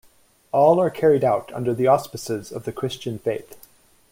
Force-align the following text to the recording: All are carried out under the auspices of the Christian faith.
All 0.51 0.81
are 0.81 0.89
carried 0.89 1.23
out 1.23 1.51
under 1.53 1.75
the 1.75 1.85
auspices 1.85 2.51
of 2.51 2.63
the 2.63 2.71
Christian 2.71 3.19
faith. 3.19 3.55